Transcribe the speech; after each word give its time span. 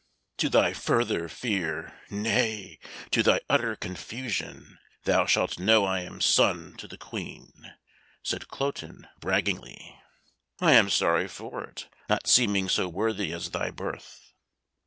"To 0.37 0.49
thy 0.49 0.73
further 0.73 1.29
fear 1.29 1.93
nay, 2.09 2.79
to 3.11 3.21
thy 3.21 3.39
utter 3.47 3.75
confusion 3.75 4.79
thou 5.03 5.27
shalt 5.27 5.59
know 5.59 5.85
I 5.85 5.99
am 5.99 6.21
son 6.21 6.75
to 6.77 6.87
the 6.87 6.97
Queen," 6.97 7.75
said 8.23 8.47
Cloten 8.47 9.07
braggingly. 9.19 10.01
"I 10.59 10.73
am 10.73 10.89
sorry 10.89 11.27
for 11.27 11.63
it, 11.65 11.87
not 12.09 12.25
seeming 12.25 12.67
so 12.67 12.89
worthy 12.89 13.31
as 13.31 13.51
thy 13.51 13.69
birth." 13.69 14.33